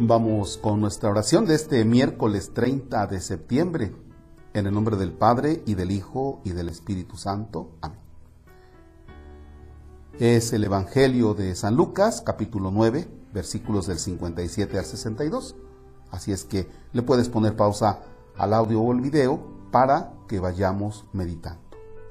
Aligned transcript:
Vamos 0.00 0.58
con 0.58 0.80
nuestra 0.80 1.10
oración 1.10 1.44
de 1.44 1.56
este 1.56 1.84
miércoles 1.84 2.52
30 2.54 3.08
de 3.08 3.20
septiembre, 3.20 3.92
en 4.54 4.68
el 4.68 4.72
nombre 4.72 4.96
del 4.96 5.10
Padre 5.10 5.64
y 5.66 5.74
del 5.74 5.90
Hijo 5.90 6.40
y 6.44 6.50
del 6.50 6.68
Espíritu 6.68 7.16
Santo. 7.16 7.72
Amén. 7.80 7.98
Es 10.20 10.52
el 10.52 10.62
Evangelio 10.62 11.34
de 11.34 11.52
San 11.56 11.74
Lucas, 11.74 12.22
capítulo 12.24 12.70
9, 12.70 13.08
versículos 13.34 13.88
del 13.88 13.98
57 13.98 14.78
al 14.78 14.84
62. 14.84 15.56
Así 16.12 16.30
es 16.30 16.44
que 16.44 16.68
le 16.92 17.02
puedes 17.02 17.28
poner 17.28 17.56
pausa 17.56 17.98
al 18.36 18.54
audio 18.54 18.80
o 18.80 18.92
el 18.92 19.00
video 19.00 19.40
para 19.72 20.12
que 20.28 20.38
vayamos 20.38 21.06
meditando 21.12 21.60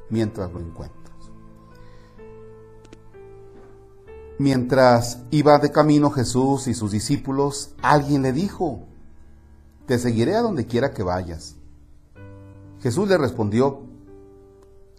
mientras 0.10 0.52
lo 0.52 0.60
encuentras. 0.60 0.97
Mientras 4.40 5.20
iba 5.32 5.58
de 5.58 5.72
camino 5.72 6.12
Jesús 6.12 6.68
y 6.68 6.76
sus 6.76 6.92
discípulos, 6.92 7.74
alguien 7.82 8.22
le 8.22 8.34
dijo, 8.34 8.84
Te 9.88 9.98
seguiré 9.98 10.36
a 10.36 10.42
donde 10.42 10.68
quiera 10.68 10.94
que 10.94 11.02
vayas. 11.02 11.56
Jesús 12.80 13.10
le 13.10 13.18
respondió, 13.18 13.82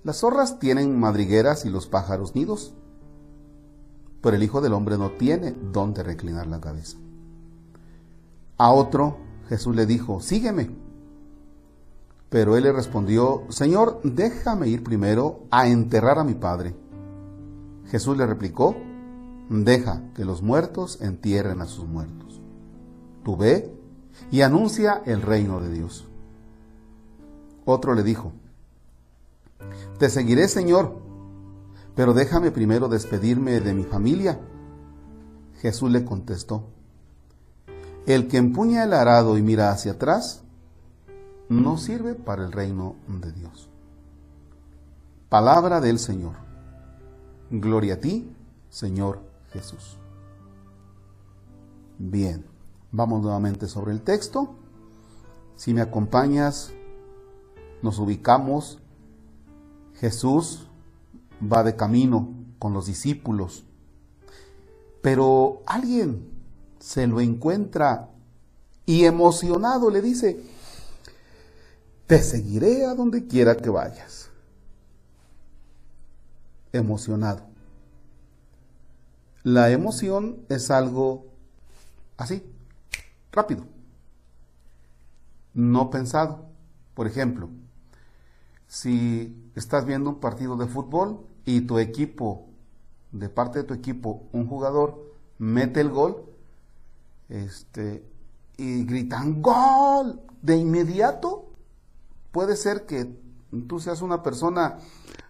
Las 0.03 0.19
zorras 0.19 0.59
tienen 0.59 0.99
madrigueras 0.99 1.65
y 1.65 1.71
los 1.71 1.87
pájaros 1.87 2.35
nidos, 2.35 2.75
pero 4.21 4.35
el 4.35 4.43
Hijo 4.43 4.61
del 4.61 4.73
Hombre 4.73 4.99
no 4.99 5.13
tiene 5.13 5.55
dónde 5.73 6.03
reclinar 6.03 6.49
la 6.49 6.61
cabeza. 6.61 6.97
A 8.57 8.73
otro 8.73 9.19
Jesús 9.49 9.77
le 9.77 9.87
dijo, 9.87 10.21
Sígueme. 10.21 10.71
Pero 12.29 12.57
él 12.57 12.65
le 12.65 12.73
respondió, 12.73 13.45
Señor, 13.51 14.01
déjame 14.03 14.69
ir 14.69 14.83
primero 14.83 15.45
a 15.51 15.69
enterrar 15.69 16.19
a 16.19 16.25
mi 16.25 16.35
Padre. 16.35 16.75
Jesús 17.87 18.19
le 18.19 18.27
replicó, 18.27 18.77
Deja 19.49 20.03
que 20.15 20.27
los 20.27 20.43
muertos 20.43 21.01
entierren 21.01 21.63
a 21.63 21.67
sus 21.67 21.87
muertos. 21.87 22.41
Tú 23.25 23.37
ve 23.37 23.73
y 24.31 24.43
anuncia 24.43 25.03
el 25.07 25.23
reino 25.23 25.61
de 25.61 25.71
Dios. 25.71 26.07
Otro 27.65 27.95
le 27.95 28.03
dijo, 28.03 28.33
Te 29.99 30.11
seguiré, 30.11 30.49
Señor, 30.49 31.01
pero 31.95 32.13
déjame 32.13 32.51
primero 32.51 32.89
despedirme 32.89 33.61
de 33.61 33.73
mi 33.73 33.85
familia. 33.85 34.39
Jesús 35.61 35.91
le 35.91 36.05
contestó, 36.05 36.65
El 38.07 38.29
que 38.29 38.37
empuña 38.37 38.85
el 38.85 38.93
arado 38.93 39.39
y 39.39 39.43
mira 39.43 39.71
hacia 39.71 39.93
atrás, 39.93 40.43
no 41.49 41.79
sirve 41.79 42.15
para 42.15 42.45
el 42.45 42.53
reino 42.53 42.97
de 43.07 43.33
Dios. 43.33 43.71
Palabra 45.31 45.81
del 45.81 45.99
Señor. 45.99 46.35
Gloria 47.51 47.95
a 47.95 48.01
ti, 48.01 48.31
Señor 48.69 49.28
Jesús. 49.53 49.99
Bien, 51.99 52.45
vamos 52.93 53.23
nuevamente 53.23 53.67
sobre 53.67 53.93
el 53.93 54.03
texto. 54.03 54.55
Si 55.57 55.75
me 55.75 55.81
acompañas, 55.81 56.73
nos 57.83 57.99
ubicamos. 57.99 58.79
Jesús 59.95 60.69
va 61.41 61.65
de 61.65 61.77
camino 61.77 62.33
con 62.59 62.73
los 62.73 62.87
discípulos, 62.87 63.65
pero 65.03 65.63
alguien 65.67 66.31
se 66.79 67.07
lo 67.07 67.21
encuentra 67.21 68.11
y 68.87 69.05
emocionado 69.05 69.91
le 69.91 70.01
dice, 70.01 70.41
te 72.07 72.23
seguiré 72.23 72.87
a 72.87 72.95
donde 72.95 73.27
quiera 73.27 73.57
que 73.57 73.71
vayas. 73.71 74.31
Emocionado. 76.73 77.43
La 79.43 79.71
emoción 79.71 80.45
es 80.49 80.71
algo 80.71 81.27
así, 82.17 82.43
rápido, 83.33 83.65
no 85.55 85.91
pensado. 85.91 86.47
Por 86.95 87.07
ejemplo, 87.07 87.49
si 88.67 89.51
estás 89.55 89.85
viendo 89.85 90.11
un 90.11 90.21
partido 90.21 90.57
de 90.57 90.67
fútbol 90.67 91.21
y 91.45 91.63
tu 91.63 91.79
equipo, 91.79 92.49
de 93.13 93.29
parte 93.29 93.61
de 93.61 93.65
tu 93.65 93.75
equipo, 93.75 94.29
un 94.33 94.47
jugador 94.47 95.15
mete 95.39 95.81
el 95.81 95.91
gol, 95.91 96.25
este, 97.29 98.05
y 98.57 98.85
gritan 98.85 99.41
gol 99.41 100.21
de 100.43 100.57
inmediato, 100.57 101.49
puede 102.33 102.57
ser 102.57 102.87
que 102.87 103.17
tú 103.67 103.81
seas 103.81 104.03
una 104.03 104.23
persona 104.23 104.79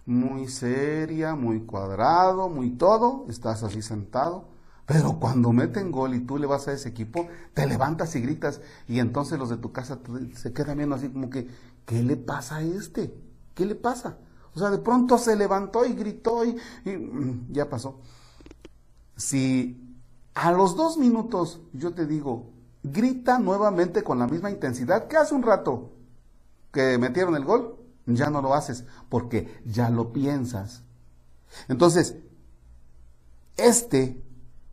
muy 0.08 0.48
seria, 0.48 1.34
muy 1.34 1.60
cuadrado, 1.60 2.48
muy 2.48 2.70
todo, 2.70 3.26
estás 3.28 3.62
así 3.62 3.82
sentado. 3.82 4.48
Pero 4.86 5.19
cuando 5.20 5.52
meten 5.52 5.92
gol 5.92 6.14
y 6.14 6.20
tú 6.20 6.38
le 6.38 6.46
vas 6.46 6.66
a 6.66 6.72
ese 6.72 6.88
equipo, 6.88 7.28
te 7.52 7.66
levantas 7.66 8.16
y 8.16 8.22
gritas 8.22 8.62
y 8.86 9.00
entonces 9.00 9.38
los 9.38 9.50
de 9.50 9.58
tu 9.58 9.70
casa 9.70 9.98
se 10.34 10.52
quedan 10.54 10.78
viendo 10.78 10.96
así 10.96 11.10
como 11.10 11.28
que, 11.28 11.46
¿qué 11.84 12.02
le 12.02 12.16
pasa 12.16 12.56
a 12.56 12.62
este? 12.62 13.14
¿Qué 13.54 13.66
le 13.66 13.74
pasa? 13.74 14.16
O 14.54 14.58
sea, 14.58 14.70
de 14.70 14.78
pronto 14.78 15.19
se 15.19 15.36
levantó 15.36 15.84
y 15.84 15.92
gritó 15.92 16.42
y, 16.42 16.56
y 16.86 16.96
mm, 16.96 17.52
ya 17.52 17.69
pasó. 17.69 18.00
Si 19.14 19.94
a 20.32 20.52
los 20.52 20.75
dos 20.75 20.96
minutos 20.96 21.60
yo 21.75 21.92
te 21.92 22.06
digo, 22.06 22.50
grita 22.82 23.38
nuevamente 23.38 24.02
con 24.02 24.19
la 24.19 24.26
misma 24.26 24.50
intensidad 24.50 25.06
que 25.06 25.19
hace 25.19 25.34
un 25.34 25.42
rato 25.42 25.92
que 26.72 26.96
metieron 26.96 27.36
el 27.36 27.44
gol, 27.44 27.77
ya 28.14 28.30
no 28.30 28.42
lo 28.42 28.54
haces 28.54 28.84
porque 29.08 29.60
ya 29.64 29.91
lo 29.91 30.12
piensas. 30.12 30.82
Entonces, 31.69 32.16
este 33.56 34.22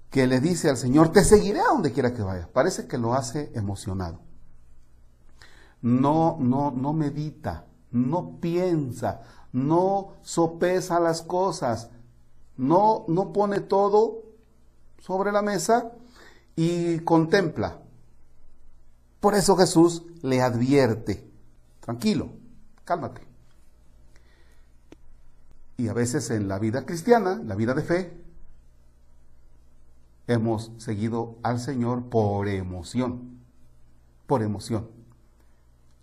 que 0.09 0.27
le 0.27 0.39
dice 0.39 0.69
al 0.69 0.77
Señor, 0.77 1.11
te 1.11 1.23
seguiré 1.23 1.59
a 1.59 1.67
donde 1.67 1.91
quiera 1.91 2.13
que 2.13 2.21
vaya, 2.21 2.49
parece 2.51 2.87
que 2.87 2.97
lo 2.97 3.13
hace 3.13 3.51
emocionado. 3.53 4.21
No, 5.81 6.37
no, 6.39 6.71
no 6.71 6.93
medita, 6.93 7.65
no 7.91 8.39
piensa, 8.39 9.21
no 9.51 10.13
sopesa 10.21 10.99
las 10.99 11.21
cosas, 11.21 11.89
no, 12.55 13.03
no 13.09 13.33
pone 13.33 13.59
todo 13.59 14.23
sobre 14.99 15.31
la 15.31 15.41
mesa 15.41 15.91
y 16.55 16.99
contempla. 16.99 17.81
Por 19.19 19.35
eso 19.35 19.57
Jesús 19.57 20.03
le 20.21 20.41
advierte, 20.41 21.29
tranquilo, 21.81 22.29
cálmate. 22.83 23.24
Y 25.77 25.87
a 25.87 25.93
veces 25.93 26.29
en 26.31 26.47
la 26.47 26.59
vida 26.59 26.85
cristiana, 26.85 27.41
la 27.43 27.55
vida 27.55 27.73
de 27.73 27.81
fe, 27.81 28.17
hemos 30.27 30.71
seguido 30.77 31.37
al 31.43 31.59
Señor 31.59 32.09
por 32.09 32.47
emoción, 32.47 33.39
por 34.25 34.41
emoción. 34.41 34.89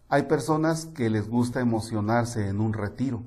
Hay 0.09 0.25
personas 0.25 0.87
que 0.87 1.09
les 1.11 1.29
gusta 1.29 1.61
emocionarse 1.61 2.49
en 2.49 2.61
un 2.61 2.75
retiro 2.75 3.23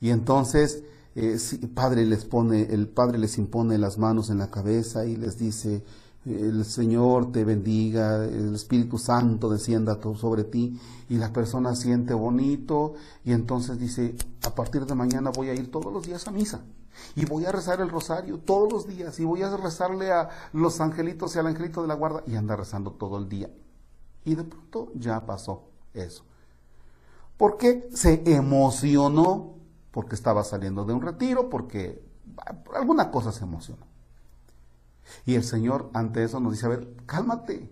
y 0.00 0.10
entonces 0.10 0.82
eh, 1.14 1.38
padre 1.74 2.04
les 2.04 2.24
pone, 2.24 2.62
el 2.62 2.88
Padre 2.88 3.18
les 3.18 3.38
impone 3.38 3.78
las 3.78 3.98
manos 3.98 4.30
en 4.30 4.38
la 4.38 4.50
cabeza 4.50 5.06
y 5.06 5.16
les 5.16 5.38
dice, 5.38 5.84
el 6.24 6.64
Señor 6.64 7.32
te 7.32 7.44
bendiga, 7.44 8.24
el 8.24 8.54
Espíritu 8.54 8.98
Santo 8.98 9.50
descienda 9.50 9.98
sobre 10.16 10.44
ti 10.44 10.80
y 11.08 11.16
la 11.16 11.32
persona 11.32 11.74
siente 11.74 12.14
bonito 12.14 12.94
y 13.24 13.32
entonces 13.32 13.78
dice, 13.78 14.14
a 14.42 14.54
partir 14.54 14.86
de 14.86 14.94
mañana 14.94 15.30
voy 15.30 15.50
a 15.50 15.54
ir 15.54 15.70
todos 15.70 15.92
los 15.92 16.06
días 16.06 16.26
a 16.26 16.30
misa 16.30 16.62
y 17.14 17.24
voy 17.26 17.44
a 17.44 17.52
rezar 17.52 17.80
el 17.80 17.90
rosario 17.90 18.38
todos 18.38 18.72
los 18.72 18.86
días 18.86 19.18
y 19.20 19.24
voy 19.24 19.42
a 19.42 19.56
rezarle 19.56 20.12
a 20.12 20.30
los 20.52 20.80
angelitos 20.80 21.34
y 21.36 21.38
al 21.38 21.46
angelito 21.46 21.82
de 21.82 21.88
la 21.88 21.94
guarda 21.94 22.22
y 22.26 22.36
anda 22.36 22.56
rezando 22.56 22.92
todo 22.92 23.18
el 23.18 23.28
día. 23.28 23.50
Y 24.24 24.34
de 24.34 24.44
pronto 24.44 24.92
ya 24.94 25.26
pasó 25.26 25.64
eso. 25.92 26.24
¿Por 27.36 27.58
qué? 27.58 27.88
Se 27.92 28.22
emocionó 28.34 29.56
porque 29.90 30.14
estaba 30.14 30.42
saliendo 30.44 30.84
de 30.84 30.94
un 30.94 31.02
retiro, 31.02 31.50
porque 31.50 32.02
por 32.64 32.76
alguna 32.76 33.10
cosa 33.10 33.32
se 33.32 33.44
emocionó. 33.44 33.93
Y 35.26 35.34
el 35.34 35.44
Señor 35.44 35.90
ante 35.94 36.24
eso 36.24 36.40
nos 36.40 36.52
dice, 36.52 36.66
a 36.66 36.70
ver, 36.70 36.94
cálmate, 37.06 37.70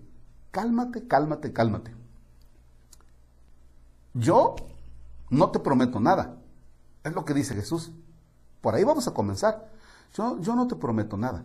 cálmate, 0.50 1.06
cálmate, 1.06 1.52
cálmate. 1.52 1.94
Yo 4.14 4.56
no 5.30 5.50
te 5.50 5.58
prometo 5.58 6.00
nada. 6.00 6.36
Es 7.04 7.12
lo 7.12 7.24
que 7.24 7.34
dice 7.34 7.54
Jesús. 7.54 7.90
Por 8.60 8.74
ahí 8.74 8.84
vamos 8.84 9.08
a 9.08 9.14
comenzar. 9.14 9.70
Yo, 10.14 10.38
yo 10.40 10.54
no 10.54 10.66
te 10.66 10.76
prometo 10.76 11.16
nada. 11.16 11.44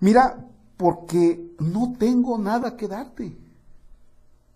Mira, 0.00 0.44
porque 0.76 1.54
no 1.60 1.94
tengo 1.98 2.38
nada 2.38 2.76
que 2.76 2.88
darte. 2.88 3.36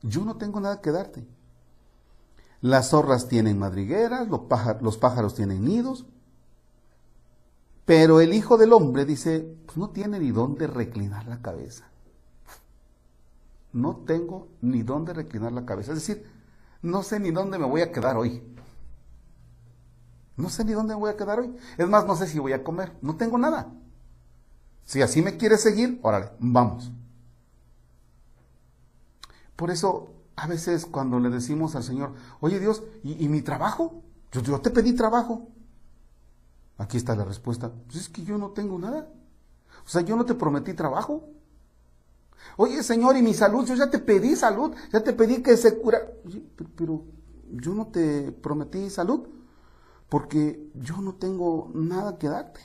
Yo 0.02 0.24
no 0.24 0.36
tengo 0.36 0.60
nada 0.60 0.80
que 0.80 0.90
darte. 0.90 1.26
Las 2.60 2.90
zorras 2.90 3.28
tienen 3.28 3.58
madrigueras, 3.58 4.28
los 4.28 4.40
los 4.80 4.98
pájaros 4.98 5.34
tienen 5.34 5.64
nidos, 5.64 6.06
pero 7.86 8.20
el 8.20 8.34
Hijo 8.34 8.58
del 8.58 8.72
Hombre 8.72 9.04
dice, 9.04 9.56
pues 9.64 9.78
no 9.78 9.90
tiene 9.90 10.18
ni 10.18 10.32
dónde 10.32 10.66
reclinar 10.66 11.26
la 11.26 11.40
cabeza. 11.40 11.88
No 13.72 13.96
tengo 13.96 14.48
ni 14.60 14.82
dónde 14.82 15.14
reclinar 15.14 15.52
la 15.52 15.64
cabeza. 15.64 15.92
Es 15.92 15.98
decir, 15.98 16.26
no 16.82 17.04
sé 17.04 17.20
ni 17.20 17.30
dónde 17.30 17.58
me 17.58 17.66
voy 17.66 17.82
a 17.82 17.92
quedar 17.92 18.16
hoy. 18.16 18.42
No 20.36 20.50
sé 20.50 20.64
ni 20.64 20.72
dónde 20.72 20.94
me 20.94 21.00
voy 21.00 21.10
a 21.10 21.16
quedar 21.16 21.38
hoy. 21.38 21.56
Es 21.78 21.88
más, 21.88 22.04
no 22.06 22.16
sé 22.16 22.26
si 22.26 22.40
voy 22.40 22.52
a 22.52 22.64
comer. 22.64 22.92
No 23.02 23.16
tengo 23.16 23.38
nada. 23.38 23.72
Si 24.84 25.00
así 25.00 25.22
me 25.22 25.36
quieres 25.36 25.62
seguir, 25.62 26.00
órale, 26.02 26.30
vamos. 26.40 26.90
Por 29.54 29.70
eso, 29.70 30.10
a 30.34 30.46
veces 30.48 30.86
cuando 30.86 31.20
le 31.20 31.30
decimos 31.30 31.76
al 31.76 31.84
Señor, 31.84 32.14
oye 32.40 32.58
Dios, 32.58 32.82
¿y, 33.04 33.28
mi 33.28 33.42
trabajo? 33.42 34.02
Yo, 34.32 34.42
yo, 34.42 34.60
te 34.60 34.70
pedí 34.70 34.92
trabajo. 34.92 35.48
Aquí 36.78 36.96
está 36.96 37.14
la 37.14 37.24
respuesta. 37.24 37.72
Pues 37.86 37.96
es 37.96 38.08
que 38.08 38.22
yo 38.22 38.38
no 38.38 38.50
tengo 38.50 38.78
nada. 38.78 39.08
O 39.84 39.88
sea, 39.88 40.02
yo 40.02 40.16
no 40.16 40.24
te 40.24 40.34
prometí 40.34 40.74
trabajo. 40.74 41.28
Oye, 42.56 42.82
Señor, 42.82 43.16
¿y 43.16 43.22
mi 43.22 43.34
salud? 43.34 43.66
Yo 43.66 43.74
ya 43.74 43.90
te 43.90 43.98
pedí 43.98 44.36
salud, 44.36 44.74
ya 44.92 45.02
te 45.02 45.12
pedí 45.12 45.42
que 45.42 45.56
se 45.56 45.78
cura. 45.78 45.98
pero 46.76 47.04
yo 47.52 47.74
no 47.74 47.86
te 47.88 48.32
prometí 48.32 48.90
salud 48.90 49.28
porque 50.08 50.70
yo 50.74 50.98
no 50.98 51.14
tengo 51.14 51.70
nada 51.74 52.18
que 52.18 52.28
darte. 52.28 52.60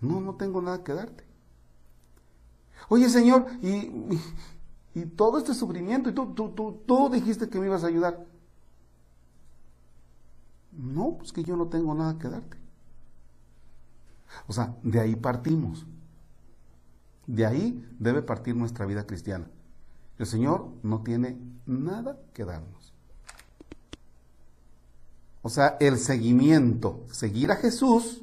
No, 0.00 0.20
no 0.20 0.36
tengo 0.36 0.62
nada 0.62 0.84
que 0.84 0.94
darte. 0.94 1.24
Oye, 2.88 3.08
Señor, 3.08 3.46
y, 3.60 3.90
y, 4.94 5.06
todo 5.16 5.38
este 5.38 5.54
sufrimiento, 5.54 6.10
y 6.10 6.14
tú, 6.14 6.32
tú, 6.34 6.50
tú, 6.50 6.82
tú 6.86 7.10
dijiste 7.10 7.48
que 7.48 7.58
me 7.58 7.66
ibas 7.66 7.84
a 7.84 7.88
ayudar. 7.88 8.24
No, 10.78 11.16
pues 11.18 11.32
que 11.32 11.42
yo 11.42 11.56
no 11.56 11.66
tengo 11.66 11.92
nada 11.94 12.18
que 12.18 12.28
darte. 12.28 12.56
O 14.46 14.52
sea, 14.52 14.76
de 14.82 15.00
ahí 15.00 15.16
partimos. 15.16 15.84
De 17.26 17.44
ahí 17.44 17.84
debe 17.98 18.22
partir 18.22 18.54
nuestra 18.54 18.86
vida 18.86 19.06
cristiana. 19.06 19.50
El 20.18 20.26
Señor 20.26 20.68
no 20.82 21.02
tiene 21.02 21.36
nada 21.66 22.18
que 22.32 22.44
darnos. 22.44 22.94
O 25.42 25.48
sea, 25.48 25.76
el 25.80 25.98
seguimiento, 25.98 27.04
seguir 27.10 27.50
a 27.50 27.56
Jesús, 27.56 28.22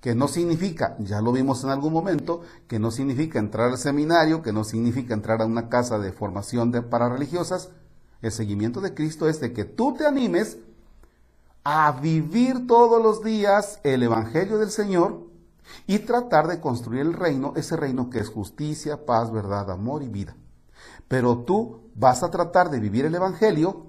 que 0.00 0.14
no 0.14 0.28
significa, 0.28 0.96
ya 1.00 1.20
lo 1.20 1.32
vimos 1.32 1.64
en 1.64 1.70
algún 1.70 1.92
momento, 1.92 2.42
que 2.66 2.78
no 2.78 2.90
significa 2.90 3.38
entrar 3.38 3.70
al 3.70 3.78
seminario, 3.78 4.42
que 4.42 4.52
no 4.52 4.64
significa 4.64 5.14
entrar 5.14 5.42
a 5.42 5.46
una 5.46 5.68
casa 5.68 5.98
de 5.98 6.12
formación 6.12 6.70
de, 6.72 6.82
para 6.82 7.08
religiosas. 7.08 7.70
El 8.22 8.32
seguimiento 8.32 8.80
de 8.80 8.94
Cristo 8.94 9.28
es 9.28 9.40
de 9.40 9.52
que 9.52 9.64
tú 9.64 9.94
te 9.94 10.06
animes 10.06 10.58
a 11.70 11.92
vivir 11.92 12.66
todos 12.66 13.02
los 13.02 13.22
días 13.22 13.78
el 13.84 14.02
Evangelio 14.02 14.56
del 14.56 14.70
Señor 14.70 15.26
y 15.86 15.98
tratar 15.98 16.46
de 16.46 16.62
construir 16.62 17.02
el 17.02 17.12
reino, 17.12 17.52
ese 17.56 17.76
reino 17.76 18.08
que 18.08 18.20
es 18.20 18.30
justicia, 18.30 19.04
paz, 19.04 19.30
verdad, 19.30 19.70
amor 19.70 20.02
y 20.02 20.08
vida. 20.08 20.34
Pero 21.08 21.40
tú 21.40 21.90
vas 21.94 22.22
a 22.22 22.30
tratar 22.30 22.70
de 22.70 22.80
vivir 22.80 23.04
el 23.04 23.14
Evangelio 23.14 23.88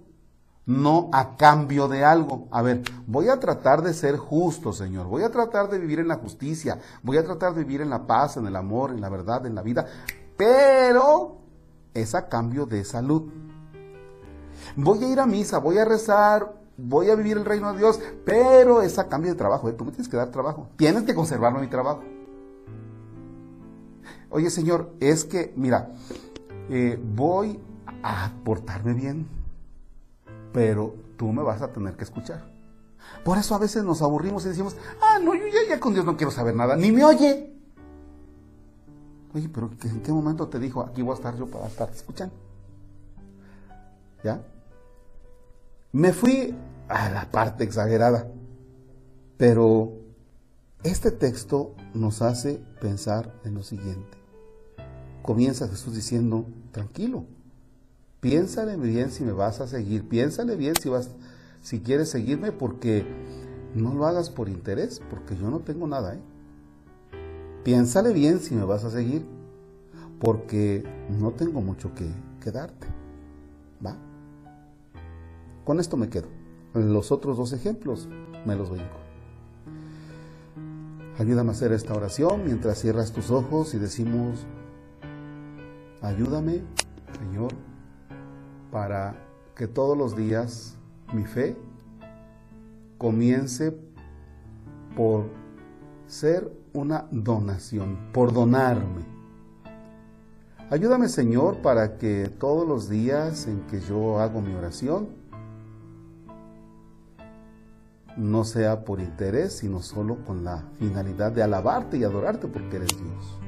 no 0.65 1.09
a 1.13 1.37
cambio 1.37 1.87
de 1.87 2.03
algo. 2.03 2.49
A 2.51 2.61
ver, 2.61 2.81
voy 3.07 3.29
a 3.29 3.39
tratar 3.39 3.81
de 3.81 3.93
ser 3.93 4.17
justo, 4.17 4.73
Señor. 4.73 5.07
Voy 5.07 5.23
a 5.23 5.31
tratar 5.31 5.69
de 5.69 5.79
vivir 5.79 5.99
en 5.99 6.09
la 6.09 6.17
justicia. 6.17 6.79
Voy 7.01 7.15
a 7.15 7.23
tratar 7.23 7.53
de 7.53 7.63
vivir 7.63 7.79
en 7.79 7.89
la 7.89 8.05
paz, 8.05 8.35
en 8.35 8.45
el 8.45 8.57
amor, 8.57 8.91
en 8.91 8.99
la 8.99 9.07
verdad, 9.07 9.45
en 9.45 9.55
la 9.55 9.61
vida. 9.61 9.85
Pero 10.35 11.37
es 11.93 12.13
a 12.13 12.27
cambio 12.27 12.65
de 12.65 12.83
salud. 12.83 13.31
Voy 14.75 15.01
a 15.01 15.07
ir 15.07 15.19
a 15.21 15.25
misa, 15.25 15.59
voy 15.59 15.77
a 15.77 15.85
rezar, 15.85 16.58
voy 16.83 17.09
a 17.09 17.15
vivir 17.15 17.37
el 17.37 17.45
reino 17.45 17.71
de 17.73 17.79
Dios, 17.79 17.99
pero 18.25 18.81
es 18.81 18.97
a 18.99 19.07
cambio 19.07 19.31
de 19.31 19.37
trabajo. 19.37 19.69
¿eh? 19.69 19.73
Tú 19.73 19.85
me 19.85 19.91
tienes 19.91 20.07
que 20.07 20.17
dar 20.17 20.29
trabajo. 20.29 20.69
Tienes 20.77 21.03
que 21.03 21.13
conservarme 21.13 21.61
mi 21.61 21.67
trabajo. 21.67 22.03
Oye, 24.29 24.49
Señor, 24.49 24.93
es 24.99 25.25
que, 25.25 25.53
mira, 25.55 25.91
eh, 26.69 26.99
voy 27.15 27.59
a 28.03 28.31
portarme 28.43 28.93
bien, 28.93 29.27
pero 30.53 30.95
tú 31.17 31.31
me 31.31 31.41
vas 31.41 31.61
a 31.61 31.71
tener 31.71 31.95
que 31.95 32.03
escuchar. 32.03 32.47
Por 33.23 33.37
eso 33.37 33.55
a 33.55 33.57
veces 33.57 33.83
nos 33.83 34.01
aburrimos 34.01 34.45
y 34.45 34.49
decimos, 34.49 34.75
ah, 35.01 35.19
no, 35.19 35.33
yo 35.33 35.45
ya, 35.67 35.79
con 35.79 35.93
Dios 35.93 36.05
no 36.05 36.15
quiero 36.15 36.31
saber 36.31 36.55
nada, 36.55 36.75
ni 36.75 36.91
me 36.91 37.03
oye. 37.03 37.55
Oye, 39.33 39.49
pero 39.49 39.69
¿en 39.83 40.01
qué 40.01 40.11
momento 40.11 40.47
te 40.47 40.59
dijo, 40.59 40.81
aquí 40.81 41.01
voy 41.01 41.11
a 41.11 41.15
estar 41.15 41.35
yo 41.35 41.47
para 41.47 41.67
estar 41.67 41.89
escuchando? 41.89 42.35
¿Ya? 44.23 44.41
Me 45.91 46.13
fui 46.13 46.53
a 46.87 47.09
la 47.09 47.31
parte 47.31 47.63
exagerada, 47.63 48.27
pero 49.37 49.91
este 50.83 51.09
texto 51.09 51.73
nos 51.95 52.21
hace 52.21 52.61
pensar 52.79 53.33
en 53.43 53.55
lo 53.55 53.63
siguiente. 53.63 54.19
Comienza 55.23 55.67
Jesús 55.67 55.95
diciendo, 55.95 56.45
tranquilo, 56.71 57.25
piénsale 58.19 58.77
bien 58.77 59.09
si 59.09 59.23
me 59.23 59.31
vas 59.31 59.61
a 59.61 59.67
seguir, 59.67 60.07
piénsale 60.07 60.55
bien 60.55 60.75
si 60.79 60.89
vas, 60.89 61.09
si 61.63 61.79
quieres 61.79 62.11
seguirme, 62.11 62.51
porque 62.51 63.03
no 63.73 63.95
lo 63.95 64.05
hagas 64.05 64.29
por 64.29 64.47
interés, 64.47 65.01
porque 65.09 65.35
yo 65.35 65.49
no 65.49 65.61
tengo 65.61 65.87
nada, 65.87 66.13
¿eh? 66.13 66.21
Piénsale 67.63 68.13
bien 68.13 68.39
si 68.41 68.53
me 68.53 68.63
vas 68.63 68.83
a 68.83 68.91
seguir, 68.91 69.25
porque 70.19 70.83
no 71.09 71.31
tengo 71.31 71.61
mucho 71.61 71.95
que, 71.95 72.07
que 72.39 72.51
darte. 72.51 72.85
¿Va? 73.83 73.97
Con 75.69 75.79
esto 75.79 75.97
me 75.97 76.09
quedo. 76.09 76.25
Los 76.73 77.11
otros 77.11 77.37
dos 77.37 77.53
ejemplos 77.53 78.09
me 78.43 78.55
los 78.55 78.71
brinco. 78.71 78.97
Ayúdame 81.19 81.49
a 81.49 81.51
hacer 81.51 81.71
esta 81.73 81.93
oración 81.93 82.43
mientras 82.43 82.79
cierras 82.79 83.11
tus 83.11 83.29
ojos 83.29 83.75
y 83.75 83.77
decimos, 83.77 84.47
ayúdame, 86.01 86.63
Señor, 87.19 87.51
para 88.71 89.15
que 89.55 89.67
todos 89.67 89.95
los 89.95 90.17
días 90.17 90.75
mi 91.13 91.25
fe 91.25 91.55
comience 92.97 93.71
por 94.95 95.25
ser 96.07 96.51
una 96.73 97.05
donación, 97.11 98.09
por 98.11 98.33
donarme. 98.33 99.05
Ayúdame 100.71 101.09
Señor 101.09 101.57
para 101.61 101.99
que 101.99 102.27
todos 102.39 102.67
los 102.67 102.89
días 102.89 103.45
en 103.45 103.67
que 103.67 103.79
yo 103.81 104.19
hago 104.19 104.41
mi 104.41 104.55
oración, 104.55 105.18
no 108.19 108.43
sea 108.43 108.83
por 108.83 108.99
interés, 108.99 109.53
sino 109.53 109.81
solo 109.81 110.17
con 110.25 110.43
la 110.43 110.65
finalidad 110.77 111.31
de 111.31 111.41
alabarte 111.41 111.97
y 111.97 112.03
adorarte 112.03 112.47
porque 112.47 112.75
eres 112.75 112.89
Dios. 112.89 113.39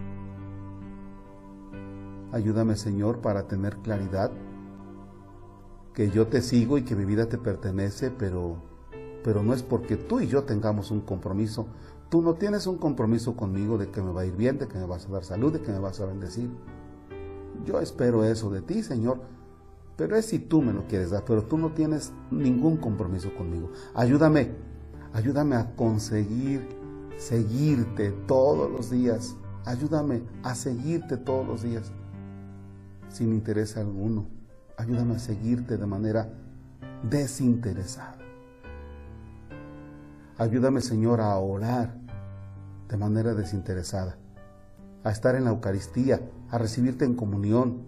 Ayúdame 2.32 2.78
Señor 2.78 3.20
para 3.20 3.48
tener 3.48 3.76
claridad 3.78 4.32
que 5.94 6.10
yo 6.10 6.28
te 6.28 6.42
sigo 6.42 6.78
y 6.78 6.84
que 6.84 6.96
mi 6.96 7.04
vida 7.04 7.28
te 7.28 7.38
pertenece, 7.38 8.12
pero, 8.12 8.56
pero 9.26 9.44
no 9.44 9.54
es 9.54 9.62
porque 9.62 9.98
tú 9.98 10.22
y 10.22 10.28
yo 10.28 10.44
tengamos 10.44 10.90
un 10.90 11.02
compromiso. 11.02 11.68
Tú 12.10 12.22
no 12.22 12.36
tienes 12.36 12.66
un 12.66 12.78
compromiso 12.78 13.36
conmigo 13.36 13.78
de 13.78 13.90
que 13.90 14.02
me 14.02 14.14
va 14.14 14.22
a 14.22 14.26
ir 14.26 14.36
bien, 14.38 14.58
de 14.58 14.70
que 14.70 14.78
me 14.78 14.86
vas 14.86 15.06
a 15.06 15.12
dar 15.12 15.26
salud, 15.26 15.52
de 15.52 15.62
que 15.62 15.72
me 15.72 15.80
vas 15.80 16.00
a 16.00 16.06
bendecir. 16.06 16.50
Yo 17.66 17.82
espero 17.82 18.24
eso 18.24 18.50
de 18.50 18.62
ti, 18.62 18.84
Señor 18.84 19.20
pero 20.02 20.16
es 20.16 20.26
si 20.26 20.40
tú 20.40 20.64
me 20.64 20.74
lo 20.74 20.88
quieres 20.88 21.12
dar, 21.12 21.24
pero 21.26 21.44
tú 21.44 21.60
no 21.60 21.74
tienes 21.74 22.12
ningún 22.32 22.78
compromiso 22.78 23.32
conmigo. 23.36 23.72
Ayúdame, 23.94 24.50
ayúdame 25.14 25.56
a 25.56 25.76
conseguir 25.76 26.68
seguirte 27.20 28.10
todos 28.26 28.72
los 28.72 28.90
días. 28.90 29.36
Ayúdame 29.64 30.24
a 30.42 30.56
seguirte 30.56 31.18
todos 31.18 31.46
los 31.46 31.62
días 31.62 31.92
sin 33.10 33.32
interés 33.32 33.78
alguno. 33.78 34.26
Ayúdame 34.76 35.18
a 35.18 35.20
seguirte 35.20 35.78
de 35.78 35.86
manera 35.86 36.34
desinteresada. 37.08 38.18
Ayúdame, 40.40 40.82
Señor, 40.82 41.22
a 41.22 41.38
orar 41.38 41.96
de 42.90 42.98
manera 42.98 43.36
desinteresada, 43.36 44.18
a 45.04 45.12
estar 45.12 45.36
en 45.36 45.44
la 45.44 45.52
Eucaristía, 45.52 46.22
a 46.50 46.58
recibirte 46.58 47.06
en 47.06 47.14
comunión. 47.14 47.86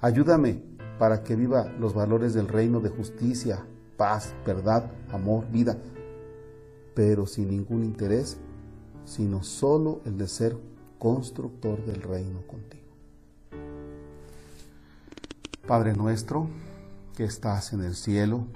Ayúdame 0.00 0.73
para 0.98 1.22
que 1.22 1.36
viva 1.36 1.66
los 1.78 1.94
valores 1.94 2.34
del 2.34 2.48
reino 2.48 2.80
de 2.80 2.90
justicia, 2.90 3.64
paz, 3.96 4.34
verdad, 4.46 4.90
amor, 5.12 5.46
vida, 5.50 5.76
pero 6.94 7.26
sin 7.26 7.50
ningún 7.50 7.84
interés, 7.84 8.38
sino 9.04 9.42
solo 9.42 10.00
el 10.04 10.16
de 10.16 10.28
ser 10.28 10.56
constructor 10.98 11.84
del 11.84 12.02
reino 12.02 12.46
contigo. 12.46 12.84
Padre 15.66 15.94
nuestro, 15.94 16.48
que 17.16 17.24
estás 17.24 17.72
en 17.72 17.82
el 17.82 17.94
cielo, 17.94 18.46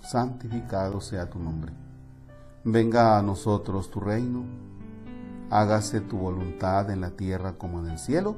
santificado 0.00 1.00
sea 1.00 1.30
tu 1.30 1.38
nombre. 1.38 1.72
Venga 2.64 3.18
a 3.18 3.22
nosotros 3.22 3.90
tu 3.90 4.00
reino, 4.00 4.44
hágase 5.50 6.00
tu 6.00 6.18
voluntad 6.18 6.90
en 6.90 7.00
la 7.00 7.10
tierra 7.10 7.54
como 7.56 7.80
en 7.80 7.92
el 7.92 7.98
cielo. 7.98 8.36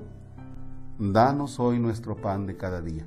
Danos 0.98 1.58
hoy 1.58 1.78
nuestro 1.78 2.16
pan 2.16 2.46
de 2.46 2.56
cada 2.56 2.82
día 2.82 3.06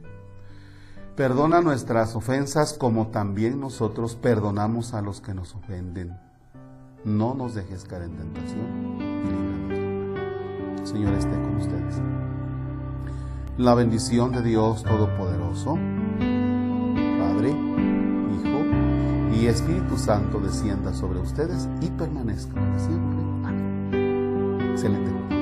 Perdona 1.15 1.61
nuestras 1.61 2.15
ofensas 2.15 2.73
como 2.73 3.07
también 3.07 3.59
nosotros 3.59 4.15
perdonamos 4.15 4.93
a 4.93 5.01
los 5.01 5.21
que 5.21 5.33
nos 5.33 5.55
ofenden. 5.55 6.17
No 7.03 7.33
nos 7.33 7.53
dejes 7.55 7.83
caer 7.83 8.03
en 8.03 8.15
tentación 8.15 9.21
Señor 10.83 11.13
esté 11.13 11.31
con 11.31 11.57
ustedes. 11.57 12.01
La 13.57 13.75
bendición 13.75 14.31
de 14.31 14.41
Dios 14.41 14.83
Todopoderoso, 14.83 15.75
Padre, 17.19 17.49
Hijo 17.51 19.35
y 19.39 19.45
Espíritu 19.45 19.97
Santo 19.97 20.39
descienda 20.39 20.93
sobre 20.93 21.19
ustedes 21.19 21.69
y 21.81 21.87
permanezca 21.91 22.55
siempre. 22.79 23.19
Amén. 23.45 24.71
Excelente. 24.71 25.40